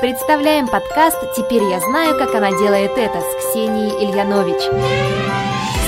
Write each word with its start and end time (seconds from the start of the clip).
Представляем 0.00 0.68
подкаст 0.68 1.18
«Теперь 1.34 1.64
я 1.64 1.80
знаю, 1.80 2.16
как 2.16 2.32
она 2.32 2.50
делает 2.50 2.92
это» 2.96 3.20
с 3.20 3.50
Ксенией 3.50 4.04
Ильянович. 4.04 4.62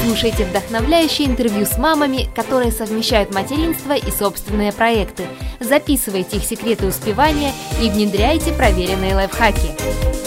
Слушайте 0.05 0.45
вдохновляющие 0.45 1.29
интервью 1.29 1.65
с 1.65 1.79
мамами, 1.79 2.29
которые 2.35 2.73
совмещают 2.73 3.33
материнство 3.33 3.93
и 3.93 4.11
собственные 4.11 4.73
проекты. 4.73 5.27
Записывайте 5.61 6.39
их 6.39 6.45
секреты 6.45 6.87
успевания 6.87 7.53
и 7.81 7.89
внедряйте 7.89 8.53
проверенные 8.53 9.15
лайфхаки. 9.15 10.20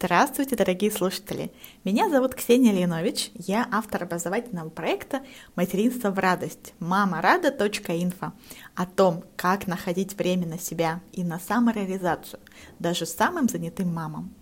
Здравствуйте, 0.00 0.54
дорогие 0.54 0.92
слушатели! 0.92 1.50
Меня 1.82 2.08
зовут 2.08 2.36
Ксения 2.36 2.72
Ленович, 2.72 3.32
я 3.34 3.68
автор 3.72 4.04
образовательного 4.04 4.68
проекта 4.68 5.22
«Материнство 5.56 6.12
в 6.12 6.20
радость» 6.20 6.72
мамарада.инфо 6.78 8.32
о 8.76 8.86
том, 8.86 9.24
как 9.34 9.66
находить 9.66 10.16
время 10.16 10.46
на 10.46 10.56
себя 10.56 11.00
и 11.10 11.24
на 11.24 11.40
самореализацию, 11.40 12.38
даже 12.78 13.06
самым 13.06 13.48
занятым 13.48 13.92
мамам. 13.92 14.32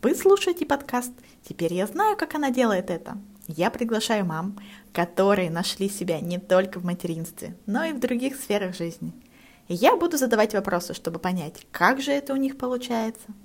Вы 0.00 0.14
слушаете 0.14 0.64
подкаст 0.64 1.12
«Теперь 1.46 1.74
я 1.74 1.86
знаю, 1.86 2.16
как 2.16 2.34
она 2.34 2.50
делает 2.50 2.88
это». 2.88 3.18
Я 3.46 3.70
приглашаю 3.70 4.24
мам, 4.24 4.58
которые 4.94 5.50
нашли 5.50 5.90
себя 5.90 6.20
не 6.20 6.38
только 6.38 6.80
в 6.80 6.86
материнстве, 6.86 7.54
но 7.66 7.84
и 7.84 7.92
в 7.92 8.00
других 8.00 8.36
сферах 8.36 8.74
жизни. 8.74 9.12
Я 9.68 9.94
буду 9.94 10.16
задавать 10.16 10.54
вопросы, 10.54 10.94
чтобы 10.94 11.18
понять, 11.18 11.66
как 11.70 12.00
же 12.00 12.12
это 12.12 12.32
у 12.32 12.36
них 12.36 12.56
получается– 12.56 13.26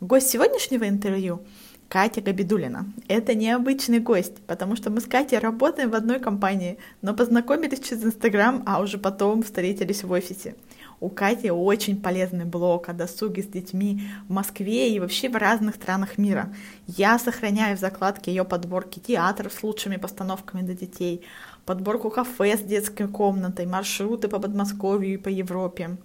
Гость 0.00 0.30
сегодняшнего 0.30 0.88
интервью– 0.88 1.42
Катя 1.88 2.20
Габидулина. 2.20 2.86
Это 3.08 3.34
необычный 3.34 3.98
гость, 3.98 4.36
потому 4.46 4.76
что 4.76 4.90
мы 4.90 5.00
с 5.00 5.06
Катей 5.06 5.40
работаем 5.40 5.90
в 5.90 5.96
одной 5.96 6.20
компании, 6.20 6.78
но 7.02 7.14
познакомились 7.14 7.80
через 7.80 8.04
Инстаграм, 8.04 8.62
а 8.64 8.80
уже 8.80 8.96
потом 8.98 9.42
встретились 9.42 10.04
в 10.04 10.12
офисе. 10.12 10.54
У 11.00 11.08
Кати 11.08 11.50
очень 11.50 12.00
полезный 12.00 12.44
блог 12.44 12.88
о 12.88 12.92
досуге 12.92 13.42
с 13.42 13.46
детьми 13.46 14.02
в 14.28 14.32
Москве 14.32 14.94
и 14.94 15.00
вообще 15.00 15.28
в 15.28 15.34
разных 15.34 15.74
странах 15.74 16.16
мира. 16.16 16.54
Я 16.86 17.18
сохраняю 17.18 17.76
в 17.76 17.80
закладке 17.80 18.30
ее 18.30 18.44
подборки 18.44 19.00
театров 19.00 19.52
с 19.52 19.64
лучшими 19.64 19.96
постановками 19.96 20.62
для 20.62 20.74
детей, 20.74 21.22
подборку 21.66 22.10
кафе 22.10 22.56
с 22.56 22.60
детской 22.60 23.08
комнатой, 23.08 23.66
маршруты 23.66 24.28
по 24.28 24.38
Подмосковью 24.38 25.14
и 25.14 25.16
по 25.16 25.28
Европе. 25.28 25.96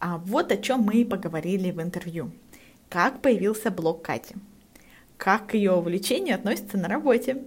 А 0.00 0.18
вот 0.18 0.50
о 0.50 0.56
чем 0.56 0.80
мы 0.80 0.94
и 0.94 1.04
поговорили 1.04 1.70
в 1.70 1.80
интервью. 1.80 2.32
Как 2.88 3.20
появился 3.20 3.70
блог 3.70 4.02
Кати? 4.02 4.34
Как 5.18 5.52
ее 5.52 5.72
увлечению 5.72 6.36
относится 6.36 6.78
на 6.78 6.88
работе? 6.88 7.44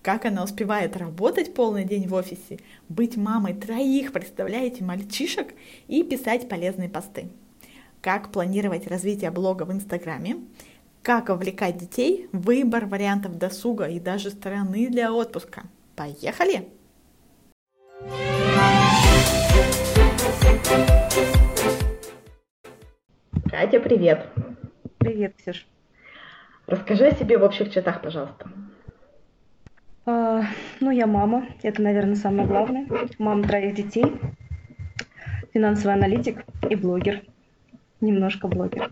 Как 0.00 0.24
она 0.24 0.42
успевает 0.42 0.96
работать 0.96 1.52
полный 1.52 1.84
день 1.84 2.08
в 2.08 2.14
офисе, 2.14 2.60
быть 2.88 3.16
мамой 3.16 3.52
троих, 3.52 4.12
представляете, 4.12 4.82
мальчишек 4.82 5.54
и 5.86 6.02
писать 6.02 6.48
полезные 6.48 6.88
посты? 6.88 7.28
Как 8.00 8.32
планировать 8.32 8.86
развитие 8.86 9.30
блога 9.30 9.64
в 9.64 9.72
Инстаграме? 9.72 10.36
Как 11.02 11.28
вовлекать 11.28 11.76
детей, 11.76 12.28
выбор 12.32 12.86
вариантов 12.86 13.36
досуга 13.36 13.84
и 13.84 14.00
даже 14.00 14.30
страны 14.30 14.88
для 14.88 15.12
отпуска? 15.12 15.64
Поехали! 15.94 16.68
Катя, 23.56 23.78
привет! 23.78 24.26
Привет, 24.98 25.36
Ксюш. 25.36 25.64
Расскажи 26.66 27.06
о 27.06 27.14
себе 27.14 27.38
в 27.38 27.44
общих 27.44 27.70
чертах, 27.70 28.02
пожалуйста. 28.02 28.48
А, 30.06 30.42
ну, 30.80 30.90
я 30.90 31.06
мама, 31.06 31.46
это, 31.62 31.80
наверное, 31.80 32.16
самое 32.16 32.48
главное. 32.48 32.88
Мама 33.20 33.44
троих 33.44 33.76
детей, 33.76 34.06
финансовый 35.52 35.92
аналитик 35.94 36.44
и 36.68 36.74
блогер. 36.74 37.22
Немножко 38.00 38.48
блогер. 38.48 38.90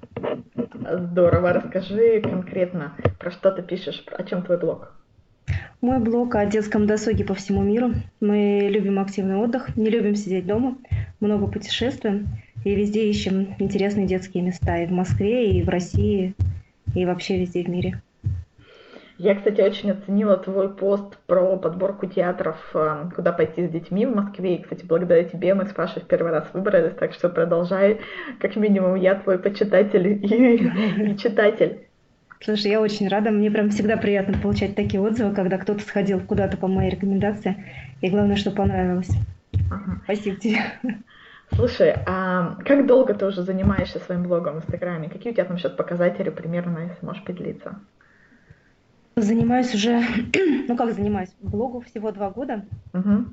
Здорово. 0.88 1.54
Расскажи 1.54 2.20
конкретно, 2.20 2.94
про 3.18 3.32
что 3.32 3.50
ты 3.50 3.62
пишешь, 3.62 4.04
о 4.16 4.22
чем 4.22 4.44
твой 4.44 4.58
блог? 4.58 4.94
Мой 5.80 5.98
блог 5.98 6.36
о 6.36 6.46
детском 6.46 6.86
досуге 6.86 7.24
по 7.24 7.34
всему 7.34 7.64
миру. 7.64 7.94
Мы 8.20 8.68
любим 8.70 9.00
активный 9.00 9.38
отдых, 9.38 9.76
не 9.76 9.90
любим 9.90 10.14
сидеть 10.14 10.46
дома, 10.46 10.78
много 11.18 11.48
путешествуем 11.48 12.28
и 12.64 12.74
везде 12.74 13.08
ищем 13.08 13.54
интересные 13.58 14.06
детские 14.06 14.42
места. 14.42 14.78
И 14.78 14.86
в 14.86 14.92
Москве, 14.92 15.52
и 15.52 15.62
в 15.62 15.68
России, 15.68 16.34
и 16.94 17.04
вообще 17.04 17.38
везде 17.38 17.64
в 17.64 17.68
мире. 17.68 18.00
Я, 19.18 19.36
кстати, 19.36 19.60
очень 19.60 19.92
оценила 19.92 20.36
твой 20.36 20.68
пост 20.74 21.16
про 21.26 21.56
подборку 21.56 22.06
театров, 22.06 22.56
э, 22.74 23.10
куда 23.14 23.30
пойти 23.30 23.66
с 23.68 23.70
детьми 23.70 24.04
в 24.04 24.16
Москве. 24.16 24.56
И, 24.56 24.62
кстати, 24.62 24.84
благодаря 24.84 25.22
тебе 25.22 25.54
мы 25.54 25.66
с 25.66 25.72
Пашей 25.72 26.02
в 26.02 26.06
первый 26.06 26.32
раз 26.32 26.48
выбрались, 26.52 26.94
так 26.98 27.12
что 27.12 27.28
продолжай. 27.28 28.00
Как 28.40 28.56
минимум, 28.56 28.96
я 28.96 29.14
твой 29.14 29.38
почитатель 29.38 30.08
и, 30.08 31.12
и 31.12 31.16
читатель. 31.18 31.86
Слушай, 32.40 32.72
я 32.72 32.80
очень 32.80 33.06
рада. 33.06 33.30
Мне 33.30 33.50
прям 33.50 33.70
всегда 33.70 33.96
приятно 33.96 34.36
получать 34.38 34.74
такие 34.74 35.00
отзывы, 35.00 35.32
когда 35.34 35.58
кто-то 35.58 35.80
сходил 35.82 36.18
куда-то 36.18 36.56
по 36.56 36.66
моей 36.66 36.90
рекомендации. 36.90 37.64
И 38.00 38.10
главное, 38.10 38.34
что 38.34 38.50
понравилось. 38.50 39.10
Ага. 39.70 40.00
Спасибо 40.02 40.36
тебе. 40.36 40.58
Слушай, 41.54 41.94
а 42.06 42.56
как 42.64 42.86
долго 42.86 43.14
ты 43.14 43.26
уже 43.26 43.42
занимаешься 43.42 43.98
своим 43.98 44.22
блогом 44.22 44.54
в 44.54 44.58
Инстаграме? 44.58 45.08
Какие 45.08 45.32
у 45.32 45.34
тебя 45.34 45.44
там 45.44 45.58
сейчас 45.58 45.72
показатели 45.72 46.30
примерно, 46.30 46.78
если 46.78 47.04
можешь 47.04 47.24
поделиться? 47.24 47.78
Занимаюсь 49.16 49.74
уже, 49.74 50.02
ну 50.68 50.76
как 50.76 50.94
занимаюсь, 50.94 51.30
блогу 51.40 51.80
всего 51.80 52.10
два 52.12 52.30
года. 52.30 52.64
Угу. 52.94 53.26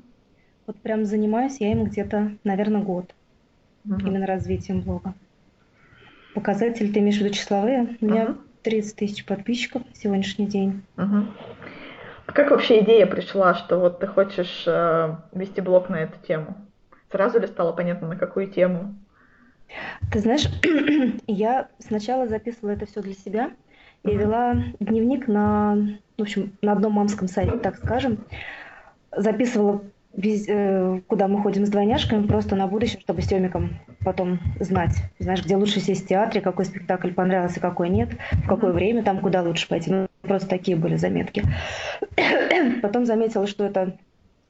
Вот 0.66 0.76
прям 0.82 1.04
занимаюсь 1.04 1.56
я 1.60 1.72
им 1.72 1.84
где-то, 1.84 2.32
наверное, 2.44 2.82
год. 2.82 3.14
Угу. 3.86 4.06
Именно 4.06 4.26
развитием 4.26 4.82
блога. 4.82 5.14
Показатели, 6.34 6.92
ты 6.92 7.00
имеешь 7.00 7.16
в 7.16 7.20
виду 7.20 7.34
числовые? 7.34 7.96
У 8.00 8.06
меня 8.06 8.24
угу. 8.26 8.38
30 8.62 8.96
тысяч 8.96 9.24
подписчиков 9.24 9.82
на 9.88 9.94
сегодняшний 9.94 10.46
день. 10.46 10.82
Угу. 10.98 11.24
А 12.26 12.32
как 12.32 12.50
вообще 12.50 12.84
идея 12.84 13.06
пришла, 13.06 13.54
что 13.54 13.78
вот 13.78 13.98
ты 14.00 14.06
хочешь 14.06 14.64
э, 14.66 15.16
вести 15.32 15.60
блог 15.62 15.88
на 15.88 15.96
эту 15.96 16.18
тему? 16.26 16.54
Сразу 17.10 17.40
ли 17.40 17.46
стало 17.46 17.72
понятно, 17.72 18.08
на 18.08 18.16
какую 18.16 18.48
тему? 18.48 18.94
Ты 20.12 20.20
знаешь, 20.20 20.48
я 21.26 21.68
сначала 21.78 22.28
записывала 22.28 22.72
это 22.72 22.86
все 22.86 23.02
для 23.02 23.14
себя 23.14 23.50
и 24.04 24.16
вела 24.16 24.56
дневник 24.78 25.28
на, 25.28 25.76
в 26.16 26.22
общем, 26.22 26.52
на 26.62 26.72
одном 26.72 26.92
мамском 26.94 27.28
сайте, 27.28 27.58
так 27.58 27.76
скажем. 27.76 28.24
Записывала, 29.16 29.82
э, 30.16 31.00
куда 31.06 31.28
мы 31.28 31.42
ходим 31.42 31.66
с 31.66 31.68
двойняшками, 31.68 32.26
просто 32.26 32.54
на 32.56 32.66
будущее, 32.66 33.00
чтобы 33.00 33.22
с 33.22 33.28
Тёмиком 33.28 33.80
потом 34.04 34.38
знать, 34.60 34.96
знаешь, 35.18 35.44
где 35.44 35.56
лучше 35.56 35.80
сесть 35.80 36.04
в 36.04 36.08
театре, 36.08 36.40
какой 36.40 36.64
спектакль 36.64 37.12
понравился, 37.12 37.60
какой 37.60 37.88
нет, 37.90 38.10
в 38.32 38.48
какое 38.48 38.72
время 38.72 39.02
там, 39.02 39.20
куда 39.20 39.42
лучше 39.42 39.68
пойти. 39.68 39.90
Ну, 39.90 40.08
просто 40.22 40.48
такие 40.48 40.76
были 40.76 40.96
заметки. 40.96 41.44
Потом 42.82 43.04
заметила, 43.04 43.46
что 43.46 43.64
это 43.64 43.96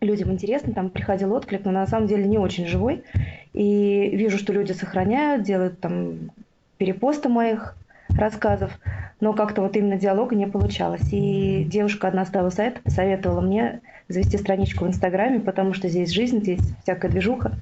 людям 0.01 0.33
интересно, 0.33 0.73
там 0.73 0.91
приходил 0.91 1.33
отклик, 1.33 1.65
но 1.65 1.71
на 1.71 1.87
самом 1.87 2.07
деле 2.07 2.25
не 2.25 2.39
очень 2.39 2.67
живой. 2.67 3.05
И 3.53 4.11
вижу, 4.13 4.39
что 4.39 4.53
люди 4.53 4.73
сохраняют, 4.73 5.43
делают 5.43 5.81
там 5.81 6.31
перепосты 6.79 7.29
моих 7.29 7.77
рассказов, 8.09 8.73
но 9.21 9.33
как-то 9.33 9.63
вот 9.63 9.77
именно 9.77 9.97
диалога 9.97 10.35
не 10.35 10.47
получалось. 10.47 11.13
И 11.13 11.65
девушка 11.65 12.09
одна 12.09 12.25
с 12.25 12.31
того 12.31 12.51
сайта 12.51 12.81
посоветовала 12.81 13.41
мне 13.41 13.81
завести 14.09 14.39
страничку 14.39 14.85
в 14.85 14.89
Инстаграме, 14.89 15.41
потому 15.41 15.75
что 15.75 15.89
здесь 15.89 16.11
жизнь, 16.11 16.41
здесь 16.41 16.61
всякая 16.83 17.11
движуха. 17.11 17.53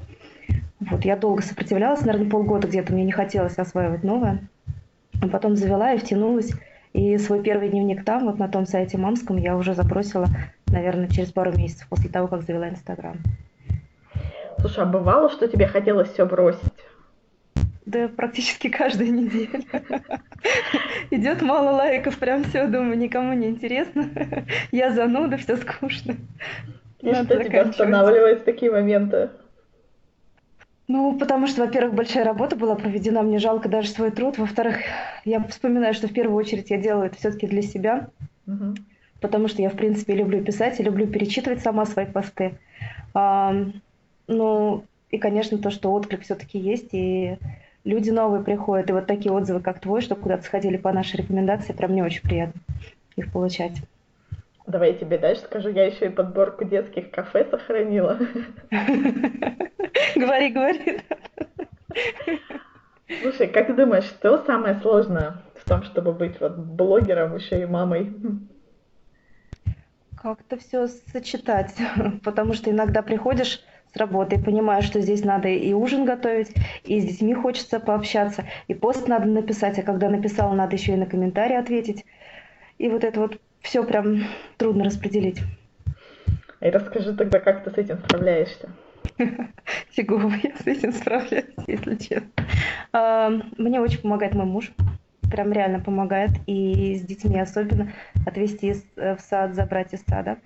Вот, 0.80 1.04
я 1.04 1.16
долго 1.16 1.42
сопротивлялась, 1.42 2.00
наверное, 2.02 2.30
полгода 2.30 2.68
где-то, 2.68 2.92
мне 2.92 3.04
не 3.04 3.12
хотелось 3.12 3.58
осваивать 3.58 4.04
новое. 4.04 4.40
А 5.20 5.28
потом 5.28 5.56
завела 5.56 5.92
и 5.92 5.98
втянулась. 5.98 6.52
И 6.92 7.18
свой 7.18 7.42
первый 7.42 7.68
дневник 7.68 8.04
там, 8.04 8.24
вот 8.24 8.38
на 8.38 8.48
том 8.48 8.66
сайте 8.66 8.96
мамском, 8.96 9.36
я 9.36 9.56
уже 9.56 9.74
забросила 9.74 10.26
наверное, 10.70 11.08
через 11.08 11.32
пару 11.32 11.56
месяцев 11.56 11.88
после 11.88 12.10
того, 12.10 12.28
как 12.28 12.42
завела 12.42 12.68
Инстаграм. 12.68 13.16
Слушай, 14.60 14.84
а 14.84 14.86
бывало, 14.86 15.30
что 15.30 15.46
тебе 15.46 15.66
хотелось 15.66 16.10
все 16.12 16.26
бросить? 16.26 16.72
Да 17.86 18.08
практически 18.08 18.68
каждую 18.68 19.14
неделю. 19.14 19.62
Идет 21.10 21.40
мало 21.42 21.70
лайков, 21.70 22.18
прям 22.18 22.44
все, 22.44 22.66
думаю, 22.66 22.98
никому 22.98 23.32
не 23.32 23.48
интересно. 23.48 24.10
Я 24.72 24.90
зануда, 24.90 25.36
все 25.38 25.56
скучно. 25.56 26.16
И 27.00 27.14
что 27.14 27.42
тебя 27.42 27.62
останавливает 27.62 28.40
в 28.40 28.44
такие 28.44 28.70
моменты? 28.70 29.30
Ну, 30.88 31.18
потому 31.18 31.46
что, 31.46 31.64
во-первых, 31.64 31.94
большая 31.94 32.24
работа 32.24 32.56
была 32.56 32.74
проведена, 32.74 33.22
мне 33.22 33.38
жалко 33.38 33.68
даже 33.68 33.88
свой 33.88 34.10
труд. 34.10 34.38
Во-вторых, 34.38 34.78
я 35.24 35.42
вспоминаю, 35.44 35.94
что 35.94 36.08
в 36.08 36.12
первую 36.12 36.36
очередь 36.36 36.70
я 36.70 36.78
делаю 36.78 37.06
это 37.06 37.16
все-таки 37.16 37.46
для 37.46 37.62
себя. 37.62 38.08
Угу 38.46 38.74
потому 39.20 39.48
что 39.48 39.62
я, 39.62 39.70
в 39.70 39.76
принципе, 39.76 40.14
люблю 40.14 40.42
писать 40.42 40.78
и 40.80 40.82
люблю 40.82 41.06
перечитывать 41.06 41.60
сама 41.60 41.86
свои 41.86 42.06
посты. 42.06 42.54
А, 43.14 43.54
ну, 44.26 44.84
и, 45.10 45.18
конечно, 45.18 45.58
то, 45.58 45.70
что 45.70 45.92
отклик 45.92 46.22
все-таки 46.22 46.58
есть, 46.58 46.92
и 46.92 47.38
люди 47.84 48.10
новые 48.10 48.42
приходят, 48.42 48.90
и 48.90 48.92
вот 48.92 49.06
такие 49.06 49.32
отзывы, 49.32 49.60
как 49.60 49.80
твой, 49.80 50.00
что 50.00 50.14
куда-то 50.14 50.44
сходили 50.44 50.76
по 50.76 50.92
нашей 50.92 51.16
рекомендации, 51.16 51.72
прям 51.72 51.92
мне 51.92 52.04
очень 52.04 52.22
приятно 52.22 52.60
их 53.16 53.32
получать. 53.32 53.76
Давай 54.66 54.92
я 54.92 54.98
тебе 54.98 55.18
дальше 55.18 55.42
скажу, 55.42 55.70
я 55.70 55.86
еще 55.86 56.06
и 56.06 56.10
подборку 56.10 56.64
детских 56.64 57.10
кафе 57.10 57.46
сохранила. 57.50 58.18
Говори, 60.14 60.50
говори. 60.50 61.00
Слушай, 63.22 63.46
как 63.48 63.68
ты 63.68 63.74
думаешь, 63.74 64.04
что 64.04 64.44
самое 64.44 64.78
сложное 64.80 65.42
в 65.54 65.66
том, 65.66 65.82
чтобы 65.82 66.12
быть 66.12 66.40
вот 66.40 66.56
блогером, 66.56 67.36
еще 67.36 67.62
и 67.62 67.66
мамой? 67.66 68.12
Как-то 70.22 70.56
все 70.58 70.88
сочетать, 70.88 71.74
потому 72.24 72.54
что 72.54 72.70
иногда 72.70 73.02
приходишь 73.02 73.60
с 73.92 73.96
работы 73.96 74.36
и 74.36 74.42
понимаешь, 74.42 74.84
что 74.84 75.00
здесь 75.00 75.24
надо 75.24 75.48
и 75.48 75.72
ужин 75.72 76.04
готовить, 76.04 76.52
и 76.84 77.00
с 77.00 77.04
детьми 77.04 77.34
хочется 77.34 77.80
пообщаться, 77.80 78.44
и 78.66 78.74
пост 78.74 79.06
надо 79.06 79.26
написать, 79.26 79.78
а 79.78 79.82
когда 79.82 80.08
написала, 80.08 80.54
надо 80.54 80.76
еще 80.76 80.94
и 80.94 80.96
на 80.96 81.06
комментарии 81.06 81.56
ответить. 81.56 82.04
И 82.78 82.88
вот 82.88 83.04
это 83.04 83.20
вот 83.20 83.40
все 83.60 83.84
прям 83.84 84.24
трудно 84.56 84.84
распределить. 84.84 85.40
И 86.60 86.70
расскажи 86.70 87.14
тогда, 87.14 87.38
как 87.38 87.62
ты 87.64 87.70
с 87.70 87.78
этим 87.78 87.98
справляешься? 87.98 88.70
Фигово 89.90 90.32
я 90.42 90.56
с 90.56 90.66
этим 90.66 90.92
справляюсь, 90.92 91.54
если 91.66 91.94
честно. 91.96 93.42
Мне 93.56 93.80
очень 93.80 94.00
помогает 94.00 94.34
мой 94.34 94.46
муж. 94.46 94.72
Прям 95.30 95.52
реально 95.52 95.80
помогает. 95.80 96.30
И 96.46 96.96
с 96.96 97.02
детьми 97.02 97.38
особенно. 97.38 97.92
Отвезти 98.26 98.74
э, 98.96 99.16
в 99.16 99.20
сад, 99.20 99.54
забрать 99.54 99.94
из 99.94 100.02
сада. 100.06 100.38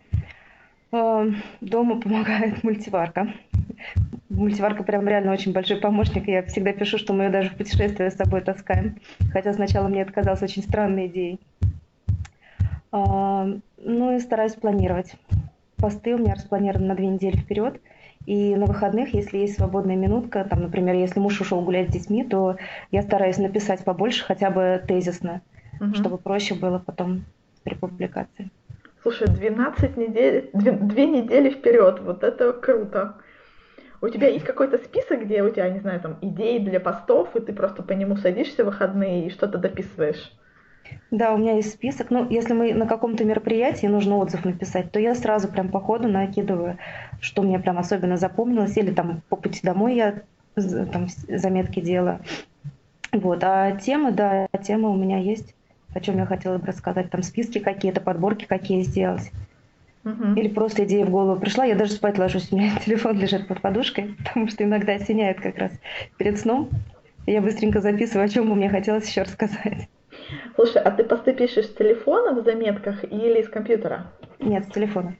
А, 0.93 1.26
дома 1.61 2.00
помогает 2.00 2.62
мультиварка. 2.62 3.32
Мультиварка 4.29 4.82
прям 4.82 5.08
реально 5.08 5.32
очень 5.32 5.52
большой 5.52 5.79
помощник. 5.79 6.29
Я 6.29 6.43
всегда 6.43 6.73
пишу, 6.73 6.99
что 6.99 7.12
мы 7.12 7.25
ее 7.25 7.31
даже 7.31 7.50
в 7.50 7.56
путешествие 7.56 8.11
с 8.11 8.17
собой 8.17 8.43
таскаем. 8.43 8.99
Хотя 9.32 9.52
сначала 9.52 9.88
мне 9.88 10.02
это 10.02 10.12
казалось 10.12 10.43
очень 10.43 10.62
странной 10.62 11.06
идеей. 11.06 11.40
А, 12.93 13.49
ну 13.79 14.17
и 14.17 14.20
стараюсь 14.20 14.55
планировать. 14.55 15.14
Посты 15.76 16.14
у 16.14 16.19
меня 16.19 16.34
распланированы 16.34 16.87
на 16.87 16.94
две 16.94 17.08
недели 17.08 17.37
вперед. 17.37 17.81
И 18.27 18.55
на 18.55 18.67
выходных, 18.67 19.15
если 19.15 19.39
есть 19.39 19.57
свободная 19.57 19.97
минутка, 19.97 20.45
там, 20.49 20.63
например, 20.63 20.95
если 20.95 21.19
муж 21.19 21.41
ушел 21.41 21.61
гулять 21.63 21.91
с 21.91 21.93
детьми, 21.93 22.25
то 22.25 22.57
я 22.91 23.03
стараюсь 23.03 23.39
написать 23.39 23.85
побольше, 23.85 24.25
хотя 24.25 24.51
бы 24.51 24.83
тезисно, 24.87 25.43
угу. 25.81 25.95
чтобы 25.95 26.19
проще 26.19 26.55
было 26.55 26.79
потом 26.79 27.25
при 27.65 27.75
публикации. 27.75 28.51
Слушай, 29.03 29.27
12 29.27 29.97
недель, 29.97 30.51
2, 30.53 30.73
2 30.73 31.05
недели 31.05 31.51
вперед, 31.51 32.01
вот 32.01 32.23
это 32.23 32.53
круто. 32.53 33.17
У 34.01 34.09
тебя 34.09 34.29
есть 34.29 34.45
какой-то 34.45 34.79
список, 34.79 35.25
где 35.25 35.43
у 35.43 35.51
тебя, 35.51 35.69
не 35.71 35.81
знаю, 35.81 36.01
там 36.01 36.19
идеи 36.21 36.59
для 36.59 36.81
постов, 36.81 37.35
и 37.35 37.41
ты 37.41 37.53
просто 37.53 37.83
по 37.83 37.93
нему 37.93 38.17
садишься 38.17 38.63
в 38.63 38.67
выходные 38.67 39.27
и 39.27 39.31
что-то 39.31 39.59
дописываешь? 39.59 40.33
Да, 41.11 41.34
у 41.34 41.38
меня 41.38 41.56
есть 41.56 41.73
список. 41.73 42.11
Ну, 42.11 42.29
если 42.31 42.55
мы 42.55 42.73
на 42.73 42.87
каком-то 42.87 43.25
мероприятии 43.25 43.87
нужно 43.87 44.17
отзыв 44.17 44.44
написать, 44.44 44.90
то 44.90 44.99
я 44.99 45.14
сразу 45.14 45.49
прям 45.49 45.69
по 45.69 45.79
ходу 45.79 46.08
накидываю, 46.08 46.79
что 47.20 47.43
мне 47.43 47.58
прям 47.58 47.79
особенно 47.79 48.17
запомнилось, 48.17 48.76
или 48.76 48.93
там 48.93 49.23
по 49.29 49.37
пути 49.37 49.61
домой 49.62 49.94
я 49.96 50.23
там 50.55 51.08
заметки 51.29 51.81
делаю. 51.81 52.20
Вот, 53.12 53.44
а 53.44 53.73
темы, 53.73 54.12
да, 54.12 54.49
темы 54.62 54.90
у 54.90 54.96
меня 54.96 55.19
есть, 55.19 55.55
о 55.94 56.00
чем 56.00 56.17
я 56.17 56.25
хотела 56.25 56.56
бы 56.56 56.67
рассказать, 56.67 57.11
там 57.11 57.23
списки 57.23 57.58
какие-то, 57.58 58.00
подборки 58.00 58.46
какие 58.46 58.82
сделать. 58.82 59.31
Угу. 60.05 60.34
Или 60.34 60.49
просто 60.49 60.84
идея 60.84 61.05
в 61.05 61.11
голову 61.11 61.38
пришла, 61.38 61.64
я 61.64 61.76
даже 61.76 61.93
спать 61.93 62.19
ложусь, 62.19 62.50
у 62.50 62.56
меня 62.56 62.73
телефон 62.84 63.19
лежит 63.19 63.46
под 63.46 63.61
подушкой, 63.61 64.17
потому 64.25 64.49
что 64.49 64.64
иногда 64.64 64.94
осеняет 64.94 65.40
как 65.40 65.58
раз 65.58 65.73
перед 66.17 66.40
сном. 66.40 66.70
Я 67.26 67.40
быстренько 67.40 67.81
записываю, 67.81 68.25
о 68.25 68.29
чем 68.29 68.49
бы 68.49 68.55
мне 68.55 68.69
хотелось 68.69 69.06
еще 69.06 69.23
рассказать. 69.23 69.88
Слушай, 70.55 70.82
а 70.82 70.90
ты 70.90 71.05
посты 71.05 71.32
пишешь 71.32 71.67
с 71.67 71.75
телефона 71.75 72.40
в 72.40 72.44
заметках 72.44 73.05
или 73.05 73.43
с 73.43 73.49
компьютера? 73.49 74.12
Нет, 74.38 74.67
с 74.67 74.73
телефона. 74.73 75.17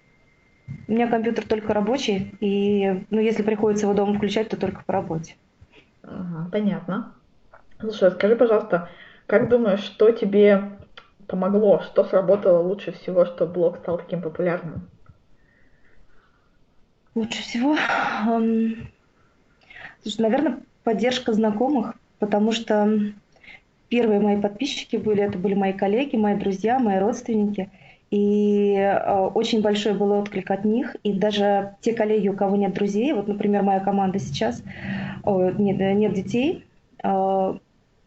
У 0.89 0.93
меня 0.93 1.09
компьютер 1.09 1.47
только 1.47 1.75
рабочий, 1.75 2.35
и 2.41 3.05
ну, 3.11 3.21
если 3.21 3.43
приходится 3.43 3.87
его 3.87 3.95
дома 3.95 4.15
включать, 4.15 4.49
то 4.49 4.57
только 4.57 4.85
по 4.85 4.93
работе. 4.93 5.37
Ага, 6.03 6.49
понятно. 6.51 7.15
Слушай, 7.81 8.11
скажи, 8.13 8.37
пожалуйста, 8.37 8.89
как 9.27 9.49
думаешь, 9.49 9.81
что 9.81 10.11
тебе 10.11 10.79
помогло, 11.27 11.81
что 11.81 12.05
сработало 12.05 12.59
лучше 12.63 12.93
всего, 12.93 13.25
чтобы 13.25 13.53
блог 13.53 13.79
стал 13.79 13.99
таким 13.99 14.23
популярным? 14.23 14.89
Лучше 17.15 17.43
всего, 17.43 17.77
эм... 18.27 18.89
слушай, 20.03 20.21
наверное, 20.21 20.61
поддержка 20.83 21.33
знакомых, 21.33 21.95
потому 22.19 22.53
что 22.53 23.13
первые 23.93 24.21
мои 24.21 24.41
подписчики 24.41 24.97
были, 24.97 25.23
это 25.23 25.37
были 25.37 25.53
мои 25.53 25.75
коллеги, 25.75 26.17
мои 26.17 26.35
друзья, 26.35 26.79
мои 26.79 26.99
родственники. 26.99 27.69
И 28.11 28.75
э, 28.75 29.29
очень 29.35 29.61
большой 29.61 29.93
был 29.93 30.13
отклик 30.13 30.51
от 30.51 30.65
них. 30.65 30.97
И 31.03 31.13
даже 31.13 31.75
те 31.83 31.93
коллеги, 31.93 32.29
у 32.29 32.35
кого 32.35 32.57
нет 32.57 32.73
друзей, 32.73 33.13
вот, 33.13 33.29
например, 33.29 33.63
моя 33.63 33.81
команда 33.81 34.19
сейчас, 34.19 34.63
о, 35.25 35.51
нет, 35.51 35.79
нет 35.79 36.15
детей, 36.15 36.65
э, 37.05 37.55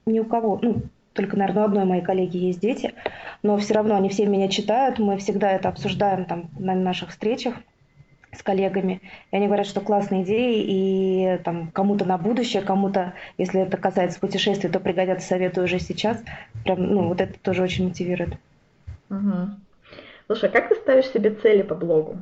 ни 0.08 0.20
у 0.20 0.26
кого, 0.26 0.58
ну, 0.60 0.78
только, 1.14 1.38
наверное, 1.38 1.62
у 1.62 1.66
одной 1.68 1.86
моей 1.86 2.02
коллеги 2.02 2.38
есть 2.38 2.62
дети, 2.62 2.96
но 3.44 3.56
все 3.58 3.76
равно 3.76 3.96
они 3.96 4.10
все 4.10 4.26
меня 4.26 4.48
читают, 4.48 4.98
мы 4.98 5.18
всегда 5.18 5.52
это 5.52 5.70
обсуждаем 5.70 6.26
там 6.26 6.50
на 6.58 6.74
наших 6.74 7.12
встречах 7.12 7.54
с 8.38 8.44
коллегами, 8.44 9.02
и 9.32 9.36
они 9.36 9.48
говорят, 9.48 9.68
что 9.68 9.82
классные 9.82 10.24
идеи, 10.24 10.64
и 10.68 11.38
там 11.44 11.72
кому-то 11.72 12.06
на 12.06 12.18
будущее, 12.18 12.62
кому-то, 12.62 13.14
если 13.38 13.62
это 13.62 13.78
касается 13.78 14.20
путешествий, 14.20 14.70
то 14.70 14.80
пригодятся 14.80 15.28
советы 15.28 15.62
уже 15.62 15.80
сейчас. 15.80 16.24
Прям, 16.64 16.84
ну, 16.84 17.08
вот 17.08 17.22
это 17.22 17.38
тоже 17.40 17.64
очень 17.64 17.86
мотивирует. 17.86 18.38
Угу. 19.10 19.50
Слушай, 20.28 20.50
а 20.50 20.52
как 20.52 20.70
ты 20.70 20.76
ставишь 20.76 21.12
себе 21.12 21.32
цели 21.32 21.62
по 21.62 21.76
блогу? 21.76 22.18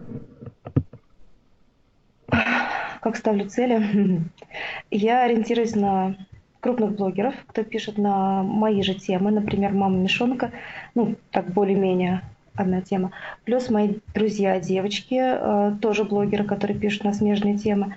Как 3.01 3.17
ставлю 3.17 3.49
цели? 3.49 4.21
Я 4.91 5.23
ориентируюсь 5.23 5.75
на 5.75 6.15
крупных 6.59 6.95
блогеров, 6.95 7.35
кто 7.47 7.63
пишет 7.63 7.97
на 7.97 8.41
мои 8.41 8.81
же 8.81 8.93
темы, 8.93 9.31
например, 9.31 9.73
«Мама 9.73 9.97
Мишонка», 9.97 10.51
ну, 10.95 11.15
так 11.31 11.51
более-менее 11.51 12.21
одна 12.55 12.81
тема. 12.81 13.11
Плюс 13.45 13.69
мои 13.69 13.95
друзья, 14.13 14.59
девочки, 14.59 15.19
э, 15.19 15.75
тоже 15.81 16.03
блогеры, 16.03 16.43
которые 16.43 16.77
пишут 16.77 17.03
на 17.03 17.13
смежные 17.13 17.57
темы. 17.57 17.95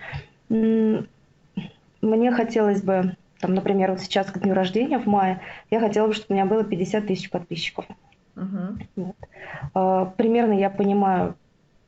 Мне 0.49 2.33
хотелось 2.33 2.83
бы, 2.83 3.17
там, 3.41 3.55
например, 3.55 3.91
вот 3.91 4.01
сейчас 4.01 4.31
к 4.31 4.39
дню 4.39 4.55
рождения 4.55 4.99
в 4.99 5.07
мае, 5.07 5.41
я 5.71 5.81
хотела 5.81 6.07
бы, 6.07 6.15
чтобы 6.15 6.27
у 6.31 6.35
меня 6.35 6.47
было 6.47 6.65
50 6.65 7.07
тысяч 7.07 7.31
подписчиков. 7.31 7.87
Uh-huh. 8.37 8.79
Вот. 8.97 9.17
Э, 9.75 10.07
примерно 10.17 10.53
я 10.53 10.71
понимаю, 10.71 11.35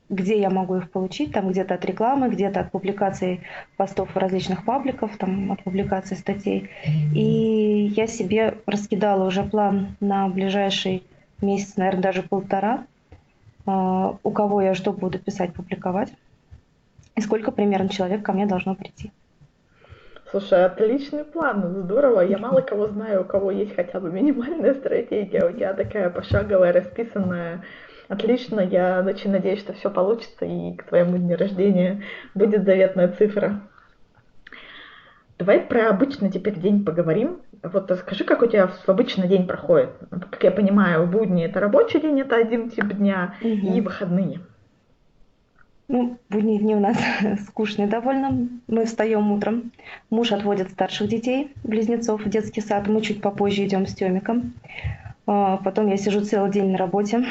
где 0.08 0.40
я 0.40 0.50
могу 0.50 0.76
их 0.76 0.90
получить, 0.90 1.32
там 1.32 1.50
где-то 1.50 1.74
от 1.74 1.84
рекламы, 1.84 2.30
где-то 2.30 2.60
от 2.60 2.70
публикаций 2.70 3.40
постов 3.76 4.16
различных 4.16 4.64
пабликов, 4.64 5.16
там 5.18 5.52
от 5.52 5.62
публикации 5.62 6.14
статей. 6.14 6.70
И 7.14 7.92
я 7.94 8.06
себе 8.06 8.54
раскидала 8.66 9.26
уже 9.26 9.42
план 9.42 9.96
на 10.00 10.28
ближайший 10.28 11.02
месяц, 11.40 11.76
наверное, 11.76 12.02
даже 12.02 12.22
полтора, 12.22 12.86
а, 13.66 14.16
у 14.22 14.30
кого 14.30 14.62
я 14.62 14.74
что 14.74 14.92
буду 14.92 15.18
писать, 15.18 15.52
публиковать, 15.54 16.12
и 17.16 17.20
сколько 17.20 17.50
примерно 17.52 17.88
человек 17.88 18.22
ко 18.22 18.32
мне 18.32 18.46
должно 18.46 18.74
прийти. 18.74 19.12
Слушай, 20.30 20.66
отличный 20.66 21.24
план, 21.24 21.82
здорово. 21.84 22.20
Я 22.20 22.36
мало 22.36 22.60
кого 22.60 22.86
знаю, 22.88 23.22
у 23.22 23.24
кого 23.24 23.50
есть 23.50 23.74
хотя 23.74 23.98
бы 23.98 24.10
минимальная 24.10 24.74
стратегия. 24.74 25.46
У 25.46 25.52
тебя 25.52 25.72
такая 25.72 26.10
пошаговая, 26.10 26.72
расписанная. 26.72 27.64
Отлично, 28.08 28.60
я 28.60 29.02
очень 29.06 29.30
надеюсь, 29.30 29.60
что 29.60 29.72
все 29.72 29.90
получится, 29.90 30.44
и 30.44 30.74
к 30.74 30.84
твоему 30.84 31.16
дню 31.16 31.36
рождения 31.36 32.02
будет 32.34 32.64
заветная 32.64 33.08
цифра. 33.08 33.60
Давай 35.38 35.60
про 35.60 35.88
обычный 35.88 36.30
теперь 36.30 36.58
день 36.58 36.84
поговорим. 36.84 37.40
Вот 37.62 37.90
расскажи, 37.90 38.24
как 38.24 38.42
у 38.42 38.46
тебя 38.46 38.70
обычно 38.86 39.26
день 39.26 39.46
проходит. 39.46 39.90
Как 40.30 40.44
я 40.44 40.50
понимаю, 40.50 41.06
в 41.06 41.10
будни 41.10 41.44
это 41.44 41.60
рабочий 41.60 42.00
день, 42.00 42.20
это 42.20 42.36
один 42.36 42.70
тип 42.70 42.92
дня, 42.92 43.34
угу. 43.40 43.48
и 43.48 43.80
выходные. 43.80 44.40
Ну, 45.88 46.18
будние 46.28 46.58
дни 46.58 46.76
у 46.76 46.80
нас 46.80 46.98
скучные 47.48 47.88
довольно. 47.88 48.48
Мы 48.66 48.84
встаем 48.84 49.32
утром. 49.32 49.72
Муж 50.10 50.32
отводит 50.32 50.70
старших 50.70 51.08
детей, 51.08 51.52
близнецов, 51.64 52.24
в 52.24 52.28
детский 52.28 52.60
сад. 52.60 52.86
Мы 52.86 53.00
чуть 53.00 53.22
попозже 53.22 53.64
идем 53.64 53.86
с 53.86 53.94
Тёмиком. 53.94 54.52
А, 55.26 55.56
потом 55.56 55.88
я 55.88 55.96
сижу 55.96 56.20
целый 56.20 56.50
день 56.50 56.72
на 56.72 56.78
работе. 56.78 57.24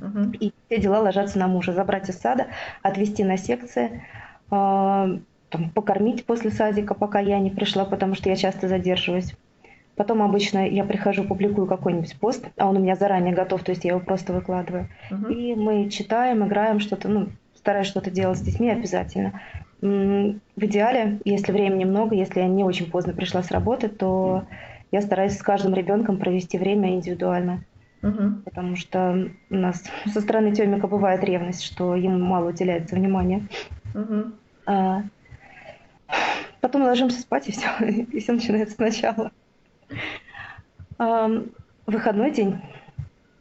Угу. 0.00 0.32
И 0.40 0.52
все 0.66 0.78
дела 0.78 1.00
ложатся 1.00 1.38
на 1.38 1.48
мужа. 1.48 1.72
Забрать 1.72 2.10
из 2.10 2.18
сада, 2.18 2.48
отвезти 2.82 3.24
на 3.24 3.38
секции 3.38 4.04
а, 4.50 5.08
там, 5.54 5.70
покормить 5.70 6.26
после 6.26 6.50
садика, 6.50 6.94
пока 6.94 7.20
я 7.20 7.38
не 7.38 7.50
пришла, 7.50 7.84
потому 7.84 8.16
что 8.16 8.28
я 8.28 8.34
часто 8.34 8.66
задерживаюсь. 8.66 9.36
Потом 9.94 10.20
обычно 10.20 10.68
я 10.68 10.82
прихожу, 10.82 11.22
публикую 11.22 11.68
какой-нибудь 11.68 12.18
пост, 12.18 12.48
а 12.56 12.68
он 12.68 12.78
у 12.78 12.80
меня 12.80 12.96
заранее 12.96 13.32
готов, 13.32 13.62
то 13.62 13.70
есть 13.70 13.84
я 13.84 13.92
его 13.92 14.00
просто 14.00 14.32
выкладываю. 14.32 14.88
Uh-huh. 15.12 15.32
И 15.32 15.54
мы 15.54 15.88
читаем, 15.90 16.44
играем 16.44 16.80
что-то, 16.80 17.08
ну, 17.08 17.28
стараюсь 17.54 17.86
что-то 17.86 18.10
делать 18.10 18.38
с 18.38 18.40
детьми 18.40 18.68
обязательно. 18.68 19.40
В 19.80 20.40
идеале, 20.56 21.20
если 21.24 21.52
времени 21.52 21.84
много, 21.84 22.16
если 22.16 22.40
я 22.40 22.48
не 22.48 22.64
очень 22.64 22.90
поздно 22.90 23.12
пришла 23.12 23.44
с 23.44 23.52
работы, 23.52 23.88
то 23.88 24.42
я 24.90 25.02
стараюсь 25.02 25.38
с 25.38 25.42
каждым 25.42 25.74
ребенком 25.74 26.16
провести 26.16 26.58
время 26.58 26.94
индивидуально. 26.94 27.62
Uh-huh. 28.02 28.42
Потому 28.44 28.74
что 28.74 29.28
у 29.50 29.54
нас 29.54 29.84
со 30.12 30.20
стороны 30.20 30.52
Тёмика 30.52 30.88
бывает 30.88 31.22
ревность, 31.22 31.62
что 31.62 31.94
ему 31.94 32.18
мало 32.18 32.48
уделяется 32.48 32.96
внимания. 32.96 33.46
Uh-huh. 33.94 34.32
Потом 36.64 36.84
ложимся 36.84 37.20
спать, 37.20 37.46
и 37.46 37.52
все, 37.52 37.68
и 37.84 38.20
все 38.20 38.32
начинается 38.32 38.76
сначала. 38.76 39.32
Выходной 41.86 42.30
день 42.30 42.58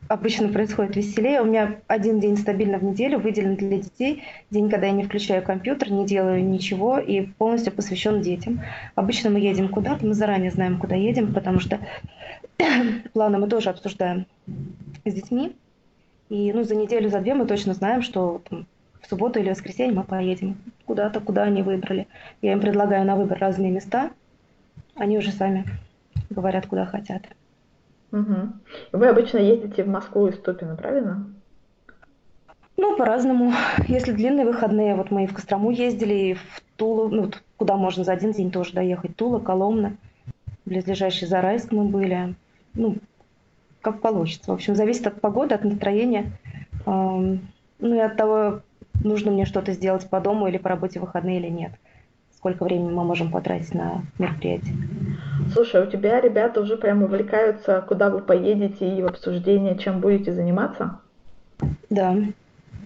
обычно 0.09 0.49
происходит 0.49 0.97
веселее. 0.97 1.41
У 1.41 1.45
меня 1.45 1.79
один 1.87 2.19
день 2.19 2.35
стабильно 2.35 2.79
в 2.79 2.83
неделю 2.83 3.19
выделен 3.19 3.55
для 3.55 3.77
детей. 3.77 4.23
День, 4.51 4.69
когда 4.69 4.87
я 4.87 4.91
не 4.91 5.05
включаю 5.05 5.41
компьютер, 5.41 5.89
не 5.89 6.05
делаю 6.05 6.43
ничего 6.43 6.99
и 6.99 7.21
полностью 7.21 7.71
посвящен 7.71 8.21
детям. 8.21 8.61
Обычно 8.95 9.29
мы 9.29 9.39
едем 9.39 9.69
куда-то, 9.69 10.05
мы 10.05 10.15
заранее 10.15 10.51
знаем, 10.51 10.77
куда 10.77 10.95
едем, 10.95 11.33
потому 11.33 11.61
что 11.61 11.79
планы 13.13 13.37
мы 13.37 13.47
тоже 13.47 13.69
обсуждаем 13.69 14.25
с 15.05 15.13
детьми. 15.13 15.55
И 16.27 16.51
ну, 16.51 16.63
за 16.63 16.75
неделю, 16.75 17.09
за 17.09 17.21
две 17.21 17.35
мы 17.35 17.45
точно 17.45 17.73
знаем, 17.73 18.01
что 18.01 18.41
там, 18.49 18.65
в 19.03 19.10
субботу 19.10 19.39
или 19.39 19.50
воскресенье 19.50 19.93
мы 19.93 20.03
поедем 20.03 20.57
куда-то, 20.86 21.19
куда 21.19 21.43
они 21.43 21.62
выбрали. 21.62 22.07
Я 22.41 22.53
им 22.53 22.62
предлагаю 22.62 23.05
на 23.05 23.15
выбор 23.15 23.38
разные 23.38 23.69
места. 23.69 24.12
Они 24.95 25.17
уже 25.17 25.31
сами 25.31 25.65
говорят, 26.29 26.65
куда 26.67 26.86
хотят. 26.86 27.24
Угу. 28.12 28.36
Вы 28.93 29.07
обычно 29.07 29.39
ездите 29.39 29.83
в 29.83 29.88
Москву 29.88 30.27
из 30.27 30.36
Ступино, 30.36 30.75
правильно? 30.75 31.27
Ну, 32.77 32.95
по-разному. 32.98 33.53
Если 33.88 34.13
длинные 34.13 34.45
выходные, 34.45 34.95
вот 34.95 35.12
мы 35.12 35.25
и 35.25 35.27
в 35.27 35.33
Кострому 35.33 35.69
ездили, 35.69 36.13
и 36.13 36.33
в 36.33 36.63
Тулу, 36.77 37.10
ну, 37.10 37.31
куда 37.57 37.75
можно 37.75 38.03
за 38.03 38.13
один 38.13 38.31
день 38.31 38.51
тоже 38.51 38.74
доехать. 38.74 39.15
Тула, 39.15 39.39
Коломна, 39.39 39.98
близлежащий 40.65 41.27
Зарайск 41.27 41.72
мы 41.72 41.86
были. 41.86 42.36
Ну, 42.74 42.98
как 43.81 44.00
получится. 44.00 44.51
В 44.51 44.53
общем, 44.53 44.75
зависит 44.75 45.07
от 45.07 45.19
погоды, 45.19 45.55
от 45.55 45.63
настроения. 45.63 46.31
Ну 46.86 47.39
и 47.81 48.00
от 48.00 48.15
того, 48.15 48.62
нужно 49.03 49.31
мне 49.31 49.45
что-то 49.45 49.74
сделать 49.74 50.10
по 50.10 50.19
дому 50.19 50.48
или 50.48 50.57
по 50.57 50.69
работе 50.69 51.00
в 51.00 51.03
выходные 51.03 51.39
или 51.39 51.50
нет 51.50 51.72
сколько 52.43 52.65
времени 52.65 52.91
мы 52.91 53.05
можем 53.05 53.31
потратить 53.31 53.74
на 53.74 54.03
мероприятие. 54.19 54.75
Слушай, 55.53 55.81
у 55.81 55.89
тебя 55.89 56.19
ребята 56.19 56.60
уже 56.60 56.75
прям 56.75 57.01
увлекаются, 57.01 57.81
куда 57.88 58.10
вы 58.10 58.19
поедете 58.19 58.98
и 58.98 59.01
в 59.01 59.05
обсуждение, 59.05 59.77
чем 59.77 60.01
будете 60.01 60.33
заниматься? 60.33 61.00
Да, 61.89 62.17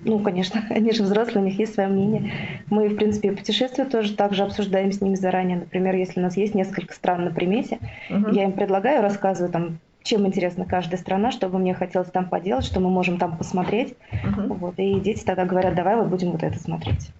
ну, 0.03 0.19
конечно, 0.19 0.63
они 0.69 0.91
же 0.91 1.01
взрослые, 1.01 1.43
у 1.43 1.47
них 1.47 1.57
есть 1.57 1.73
свое 1.73 1.89
мнение. 1.89 2.31
Мы, 2.69 2.87
в 2.87 2.95
принципе, 2.97 3.31
путешествия 3.31 3.85
тоже 3.85 4.15
также 4.15 4.43
обсуждаем 4.43 4.91
с 4.91 5.01
ними 5.01 5.15
заранее. 5.15 5.57
Например, 5.57 5.95
если 5.95 6.19
у 6.19 6.23
нас 6.23 6.37
есть 6.37 6.53
несколько 6.53 6.93
стран 6.93 7.25
на 7.25 7.31
примете, 7.31 7.79
угу. 8.11 8.29
я 8.33 8.43
им 8.43 8.51
предлагаю, 8.51 9.01
рассказываю 9.01 9.51
там, 9.51 9.79
чем 10.07 10.25
интересна 10.25 10.65
каждая 10.65 10.97
страна, 10.99 11.31
чтобы 11.31 11.59
мне 11.59 11.73
хотелось 11.73 12.09
там 12.09 12.29
поделать, 12.29 12.65
что 12.65 12.79
мы 12.79 12.89
можем 12.89 13.19
там 13.19 13.37
посмотреть. 13.37 13.95
Угу. 14.11 14.53
Вот, 14.55 14.73
и 14.77 14.99
дети 14.99 15.23
тогда 15.23 15.45
говорят, 15.45 15.75
давай 15.75 15.95
вот 15.95 16.07
будем 16.07 16.31
вот 16.31 16.43
это 16.43 16.57
смотреть. 16.57 17.11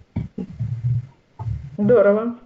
Здорово. 1.76 2.36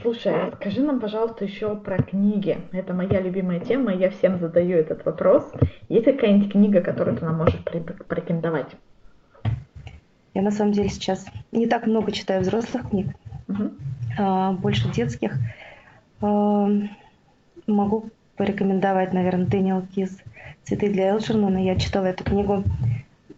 Слушай, 0.00 0.52
скажи 0.60 0.82
нам, 0.82 1.00
пожалуйста, 1.00 1.44
еще 1.44 1.74
про 1.76 1.96
книги. 2.02 2.58
Это 2.72 2.92
моя 2.92 3.20
любимая 3.20 3.58
тема, 3.60 3.92
я 3.92 4.10
всем 4.10 4.38
задаю 4.38 4.76
этот 4.76 5.04
вопрос. 5.04 5.50
Есть 5.88 6.04
какая-нибудь 6.04 6.52
книга, 6.52 6.80
которую 6.80 7.16
ты 7.16 7.24
нам 7.24 7.38
можешь 7.38 7.58
порекомендовать? 8.08 8.68
Я 10.34 10.42
на 10.42 10.50
самом 10.50 10.72
деле 10.72 10.88
сейчас 10.88 11.26
не 11.52 11.66
так 11.66 11.86
много 11.86 12.12
читаю 12.12 12.42
взрослых 12.42 12.90
книг, 12.90 13.08
угу. 13.48 13.70
а, 14.18 14.52
больше 14.52 14.90
детских. 14.90 15.36
А, 16.20 16.68
могу 17.66 18.10
порекомендовать, 18.36 19.12
наверное, 19.12 19.46
Дэниел 19.46 19.82
Кис 19.94 20.16
«Цветы 20.64 20.90
для 20.90 21.10
Элджернона». 21.10 21.58
Я 21.58 21.76
читала 21.76 22.06
эту 22.06 22.24
книгу 22.24 22.64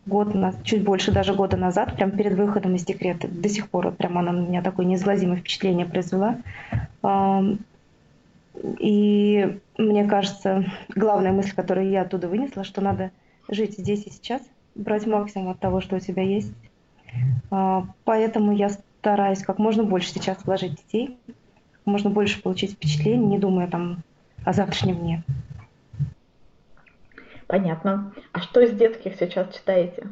год, 0.06 0.34
чуть 0.64 0.84
больше 0.84 1.12
даже 1.12 1.34
года 1.34 1.56
назад, 1.56 1.96
прям 1.96 2.12
перед 2.12 2.34
выходом 2.34 2.74
из 2.76 2.84
декрета. 2.84 3.28
До 3.28 3.48
сих 3.48 3.68
пор 3.68 3.92
прям 3.92 4.18
она 4.18 4.32
на 4.32 4.46
меня 4.46 4.62
такое 4.62 4.86
неизгладимое 4.86 5.36
впечатление 5.36 5.86
произвела. 5.86 6.38
И 8.78 9.58
мне 9.76 10.04
кажется, 10.04 10.64
главная 10.88 11.32
мысль, 11.32 11.54
которую 11.54 11.90
я 11.90 12.02
оттуда 12.02 12.28
вынесла, 12.28 12.64
что 12.64 12.80
надо 12.80 13.10
жить 13.48 13.76
здесь 13.76 14.06
и 14.06 14.10
сейчас, 14.10 14.40
брать 14.74 15.06
максимум 15.06 15.50
от 15.50 15.58
того, 15.58 15.80
что 15.80 15.96
у 15.96 16.00
тебя 16.00 16.22
есть. 16.22 16.52
А, 17.50 17.86
поэтому 18.04 18.52
я 18.52 18.70
стараюсь 18.70 19.42
как 19.42 19.58
можно 19.58 19.84
больше 19.84 20.08
сейчас 20.08 20.44
вложить 20.44 20.76
детей, 20.76 21.16
как 21.26 21.86
можно 21.86 22.10
больше 22.10 22.42
получить 22.42 22.72
впечатлений, 22.72 23.26
не 23.26 23.38
думая 23.38 23.68
там 23.68 23.98
о 24.46 24.52
завтрашнем 24.52 24.96
дне. 24.96 25.22
Понятно. 27.48 28.12
А 28.32 28.40
что 28.40 28.60
из 28.60 28.72
детских 28.72 29.16
сейчас 29.16 29.52
читаете? 29.54 30.06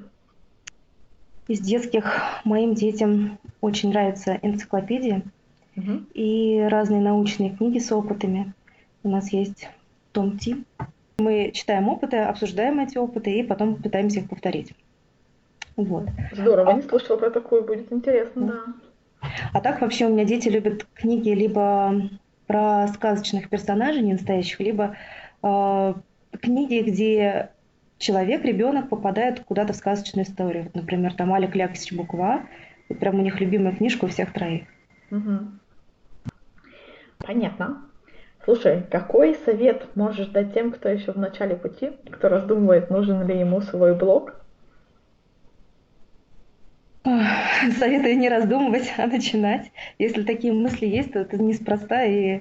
Из 1.47 1.61
детских 1.61 2.05
моим 2.45 2.75
детям 2.75 3.39
очень 3.61 3.91
нравятся 3.91 4.39
энциклопедии 4.43 5.23
угу. 5.77 6.03
и 6.15 6.67
разные 6.69 7.01
научные 7.01 7.51
книги 7.51 7.79
с 7.79 7.93
опытами. 7.93 8.53
У 9.05 9.09
нас 9.09 9.33
есть 9.33 9.69
Том 10.11 10.37
Ти. 10.37 10.65
Мы 11.19 11.53
читаем 11.55 11.89
опыты, 11.89 12.17
обсуждаем 12.19 12.81
эти 12.81 12.99
опыты 12.99 13.39
и 13.39 13.45
потом 13.45 13.77
пытаемся 13.77 14.19
их 14.19 14.29
повторить. 14.29 14.75
Вот. 15.77 16.09
Здорово, 16.33 16.73
а... 16.73 16.75
не 16.75 16.83
слышала 16.83 17.17
про 17.19 17.31
такую, 17.31 17.65
будет 17.65 17.93
интересно, 17.93 18.47
да. 18.47 19.29
А 19.53 19.61
так 19.61 19.81
вообще 19.81 20.07
у 20.07 20.09
меня 20.11 20.25
дети 20.25 20.49
любят 20.49 20.87
книги 20.95 21.31
либо 21.31 22.11
про 22.47 22.89
сказочных 22.89 23.49
персонажей 23.49 24.03
не 24.03 24.13
настоящих, 24.13 24.61
либо 24.61 24.97
э, 25.43 25.95
книги, 26.41 26.83
где 26.89 27.51
человек, 27.99 28.45
ребенок 28.45 28.89
попадает 28.89 29.41
куда-то 29.41 29.73
в 29.73 29.77
сказочную 29.77 30.27
историю. 30.27 30.65
Вот, 30.65 30.75
например, 30.75 31.15
там 31.15 31.33
Алик 31.33 31.55
Ляксич 31.55 31.93
буква. 31.93 32.43
Это 32.89 33.01
прям 33.01 33.19
у 33.19 33.23
них 33.23 33.41
любимая 33.41 33.75
книжка 33.75 34.05
у 34.05 34.09
всех 34.09 34.33
троих. 34.33 34.65
Угу. 35.11 35.39
Понятно. 37.19 37.83
Слушай, 38.45 38.83
какой 38.91 39.35
совет 39.47 39.97
можешь 39.97 40.27
дать 40.27 40.53
тем, 40.53 40.71
кто 40.71 40.91
еще 40.91 41.13
в 41.13 41.17
начале 41.17 41.57
пути, 41.57 41.93
кто 42.11 42.29
раздумывает, 42.29 42.91
нужен 42.91 43.27
ли 43.27 43.39
ему 43.39 43.63
свой 43.63 43.95
блог? 43.95 44.44
Советую 47.79 48.19
не 48.19 48.29
раздумывать, 48.29 48.93
а 48.97 49.07
начинать. 49.07 49.71
Если 49.99 50.23
такие 50.23 50.53
мысли 50.53 50.87
есть, 50.87 51.13
то 51.13 51.21
это 51.21 51.41
неспроста, 51.41 52.05
и 52.05 52.41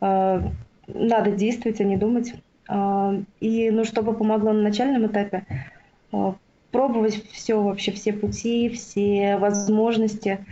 э, 0.00 0.40
надо 0.86 1.30
действовать, 1.30 1.80
а 1.80 1.84
не 1.84 1.96
думать. 1.96 2.34
А, 2.68 3.14
и, 3.40 3.70
ну, 3.70 3.84
чтобы 3.84 4.14
помогло 4.14 4.52
на 4.52 4.62
начальном 4.62 5.06
этапе, 5.06 5.44
а, 6.12 6.34
пробовать 6.70 7.22
все 7.32 7.60
вообще, 7.62 7.92
все 7.92 8.12
пути, 8.12 8.68
все 8.70 9.36
возможности, 9.36 10.44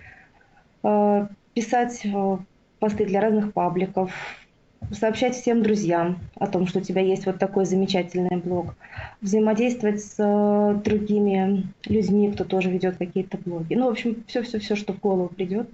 а, 0.82 1.28
писать 1.54 2.06
посты 2.78 3.06
для 3.06 3.20
разных 3.20 3.52
пабликов, 3.52 4.12
сообщать 4.90 5.34
всем 5.34 5.62
друзьям 5.62 6.18
о 6.36 6.46
том, 6.46 6.66
что 6.66 6.80
у 6.80 6.82
тебя 6.82 7.00
есть 7.00 7.26
вот 7.26 7.38
такой 7.38 7.64
замечательный 7.64 8.36
блог, 8.36 8.74
взаимодействовать 9.20 10.02
с 10.02 10.80
другими 10.84 11.68
людьми, 11.86 12.30
кто 12.32 12.44
тоже 12.44 12.70
ведет 12.70 12.96
какие-то 12.96 13.38
блоги. 13.38 13.74
Ну, 13.74 13.86
в 13.86 13.90
общем, 13.90 14.24
все-все-все, 14.26 14.76
что 14.76 14.92
в 14.92 15.00
голову 15.00 15.28
придет, 15.28 15.68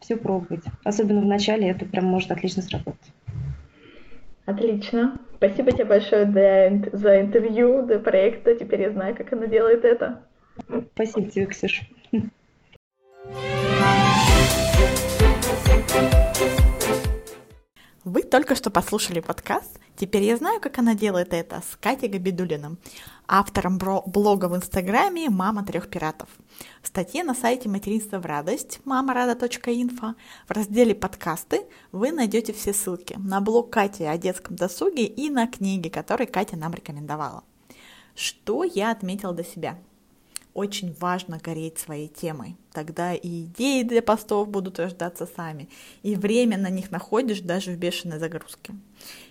все 0.00 0.16
пробовать. 0.16 0.64
Особенно 0.84 1.20
в 1.20 1.26
начале 1.26 1.68
это 1.68 1.84
прям 1.84 2.04
может 2.04 2.30
отлично 2.30 2.62
сработать. 2.62 3.12
Отлично. 4.46 5.18
Спасибо 5.36 5.72
тебе 5.72 5.84
большое 5.84 6.24
для, 6.24 6.70
за 6.92 7.20
интервью, 7.20 7.86
для 7.86 7.98
проекта. 7.98 8.54
Теперь 8.54 8.82
я 8.82 8.90
знаю, 8.90 9.14
как 9.14 9.32
она 9.32 9.46
делает 9.46 9.84
это. 9.84 10.22
Спасибо 10.94 11.28
тебе, 11.28 11.46
Ксюша. 11.46 11.84
Вы 18.08 18.22
только 18.22 18.54
что 18.54 18.70
послушали 18.70 19.20
подкаст 19.20 19.78
«Теперь 19.94 20.22
я 20.22 20.38
знаю, 20.38 20.62
как 20.62 20.78
она 20.78 20.94
делает 20.94 21.34
это» 21.34 21.60
с 21.60 21.76
Катей 21.76 22.08
Габидулиным, 22.08 22.78
автором 23.26 23.76
блога 23.76 24.46
в 24.48 24.56
Инстаграме 24.56 25.28
«Мама 25.28 25.62
трех 25.62 25.90
пиратов». 25.90 26.30
В 26.80 26.86
статье 26.86 27.22
на 27.22 27.34
сайте 27.34 27.68
«Материнство 27.68 28.18
в 28.18 28.24
радость» 28.24 28.80
мамарада.инфо 28.86 30.14
в 30.46 30.50
разделе 30.50 30.94
«Подкасты» 30.94 31.66
вы 31.92 32.10
найдете 32.10 32.54
все 32.54 32.72
ссылки 32.72 33.14
на 33.18 33.42
блог 33.42 33.68
Кати 33.68 34.04
о 34.04 34.16
детском 34.16 34.56
досуге 34.56 35.04
и 35.04 35.28
на 35.28 35.46
книги, 35.46 35.90
которые 35.90 36.28
Катя 36.28 36.56
нам 36.56 36.72
рекомендовала. 36.72 37.44
Что 38.14 38.64
я 38.64 38.90
отметила 38.90 39.34
для 39.34 39.44
себя? 39.44 39.78
Очень 40.58 40.92
важно 40.98 41.38
гореть 41.38 41.78
своей 41.78 42.08
темой. 42.08 42.56
Тогда 42.72 43.14
и 43.14 43.44
идеи 43.44 43.84
для 43.84 44.02
постов 44.02 44.48
будут 44.48 44.78
рождаться 44.78 45.26
сами, 45.26 45.68
и 46.02 46.16
время 46.16 46.58
на 46.58 46.68
них 46.68 46.90
находишь 46.90 47.40
даже 47.40 47.70
в 47.70 47.78
бешеной 47.78 48.18
загрузке. 48.18 48.74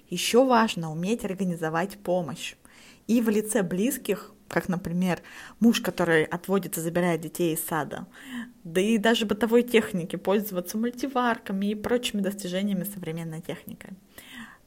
Еще 0.10 0.46
важно 0.46 0.92
уметь 0.92 1.26
организовать 1.26 1.98
помощь. 1.98 2.56
И 3.08 3.22
в 3.22 3.30
лице 3.30 3.62
близких, 3.62 4.32
как, 4.48 4.70
например, 4.70 5.22
муж, 5.60 5.82
который 5.82 6.24
отводит 6.24 6.78
и 6.78 6.82
забирает 6.82 7.22
детей 7.22 7.54
из 7.54 7.64
сада, 7.64 8.08
да 8.64 8.80
и 8.80 8.98
даже 8.98 9.26
бытовой 9.26 9.64
техники, 9.64 10.16
пользоваться 10.16 10.78
мультиварками 10.78 11.68
и 11.68 11.76
прочими 11.76 12.22
достижениями 12.22 12.86
современной 12.86 13.42
техникой. 13.42 13.92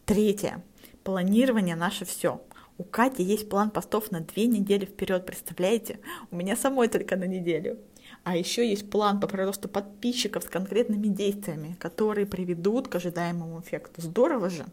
Третье. 0.05 0.63
Планирование 1.05 1.77
наше 1.77 2.05
все. 2.05 2.43
У 2.81 2.83
Кати 2.83 3.23
есть 3.23 3.51
план 3.51 3.71
постов 3.71 4.11
на 4.11 4.21
две 4.21 4.47
недели 4.47 4.87
вперед, 4.87 5.27
представляете? 5.27 6.01
У 6.31 6.37
меня 6.37 6.57
самой 6.57 6.89
только 6.89 7.15
на 7.15 7.25
неделю. 7.25 7.79
А 8.25 8.39
еще 8.39 8.67
есть 8.67 8.89
план 8.89 9.21
по 9.21 9.27
приросту 9.27 9.69
подписчиков 9.69 10.45
с 10.45 10.49
конкретными 10.49 11.09
действиями, 11.09 11.77
которые 11.79 12.27
приведут 12.27 12.89
к 12.89 12.95
ожидаемому 12.95 13.61
эффекту. 13.61 14.01
Здорово 14.01 14.49
же! 14.49 14.65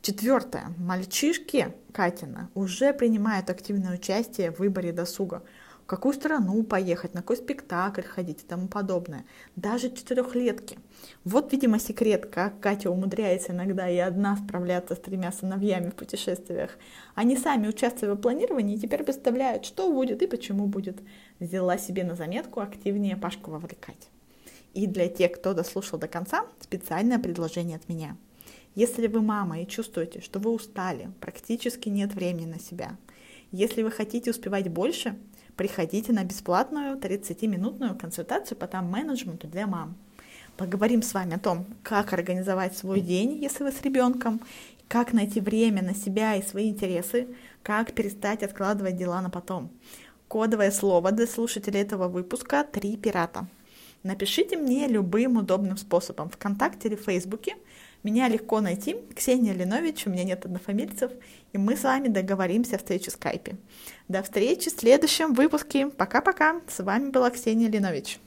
Четвертое. 0.00 0.74
Мальчишки 0.76 1.72
Катина 1.92 2.50
уже 2.54 2.92
принимают 2.92 3.48
активное 3.48 3.94
участие 3.94 4.50
в 4.50 4.58
выборе 4.58 4.90
досуга 4.90 5.44
в 5.82 5.86
какую 5.86 6.14
страну 6.14 6.62
поехать, 6.62 7.14
на 7.14 7.20
какой 7.20 7.36
спектакль 7.36 8.02
ходить 8.02 8.42
и 8.42 8.46
тому 8.46 8.68
подобное. 8.68 9.24
Даже 9.56 9.90
четырехлетки. 9.90 10.78
Вот, 11.24 11.52
видимо, 11.52 11.78
секрет, 11.78 12.26
как 12.26 12.60
Катя 12.60 12.90
умудряется 12.90 13.52
иногда 13.52 13.88
и 13.88 13.98
одна 13.98 14.36
справляться 14.36 14.94
с 14.94 14.98
тремя 14.98 15.32
сыновьями 15.32 15.90
в 15.90 15.94
путешествиях. 15.94 16.78
Они 17.14 17.36
сами 17.36 17.68
участвуют 17.68 18.18
в 18.18 18.22
планировании 18.22 18.76
и 18.76 18.80
теперь 18.80 19.02
представляют, 19.02 19.64
что 19.64 19.92
будет 19.92 20.22
и 20.22 20.26
почему 20.26 20.66
будет. 20.66 21.00
Взяла 21.40 21.78
себе 21.78 22.04
на 22.04 22.14
заметку 22.14 22.60
активнее 22.60 23.16
Пашку 23.16 23.50
вовлекать. 23.50 24.08
И 24.74 24.86
для 24.86 25.08
тех, 25.08 25.32
кто 25.32 25.52
дослушал 25.52 25.98
до 25.98 26.08
конца, 26.08 26.46
специальное 26.60 27.18
предложение 27.18 27.76
от 27.76 27.88
меня. 27.88 28.16
Если 28.74 29.06
вы 29.06 29.20
мама 29.20 29.60
и 29.60 29.66
чувствуете, 29.66 30.20
что 30.20 30.38
вы 30.38 30.50
устали, 30.50 31.10
практически 31.20 31.90
нет 31.90 32.14
времени 32.14 32.46
на 32.46 32.58
себя, 32.58 32.96
если 33.50 33.82
вы 33.82 33.90
хотите 33.90 34.30
успевать 34.30 34.68
больше, 34.70 35.14
приходите 35.56 36.12
на 36.12 36.24
бесплатную 36.24 36.96
30-минутную 36.96 37.96
консультацию 37.96 38.56
по 38.56 38.66
тайм-менеджменту 38.66 39.46
для 39.46 39.66
мам. 39.66 39.96
Поговорим 40.56 41.02
с 41.02 41.14
вами 41.14 41.34
о 41.36 41.38
том, 41.38 41.66
как 41.82 42.12
организовать 42.12 42.76
свой 42.76 43.00
день, 43.00 43.42
если 43.42 43.64
вы 43.64 43.72
с 43.72 43.82
ребенком, 43.82 44.40
как 44.88 45.12
найти 45.12 45.40
время 45.40 45.82
на 45.82 45.94
себя 45.94 46.36
и 46.36 46.42
свои 46.42 46.68
интересы, 46.68 47.28
как 47.62 47.92
перестать 47.92 48.42
откладывать 48.42 48.96
дела 48.96 49.22
на 49.22 49.30
потом. 49.30 49.70
Кодовое 50.28 50.70
слово 50.70 51.12
для 51.12 51.26
слушателей 51.26 51.80
этого 51.80 52.08
выпуска 52.08 52.64
«Три 52.64 52.96
пирата». 52.96 53.46
Напишите 54.02 54.56
мне 54.56 54.88
любым 54.88 55.36
удобным 55.36 55.76
способом 55.76 56.28
ВКонтакте 56.28 56.88
или 56.88 56.96
Фейсбуке. 56.96 57.56
Меня 58.02 58.28
легко 58.28 58.60
найти. 58.60 58.96
Ксения 59.14 59.52
Линович, 59.52 60.06
у 60.06 60.10
меня 60.10 60.24
нет 60.24 60.44
однофамильцев, 60.44 61.12
и 61.52 61.58
мы 61.58 61.76
с 61.76 61.84
вами 61.84 62.08
договоримся 62.08 62.76
о 62.76 62.78
встрече 62.78 63.10
в 63.10 63.14
скайпе. 63.14 63.56
До 64.08 64.22
встречи 64.22 64.70
в 64.70 64.78
следующем 64.80 65.34
выпуске. 65.34 65.86
Пока-пока. 65.86 66.60
С 66.68 66.82
вами 66.82 67.10
была 67.10 67.30
Ксения 67.30 67.68
Линович. 67.68 68.18